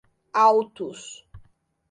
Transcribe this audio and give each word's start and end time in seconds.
Altos 0.43 1.05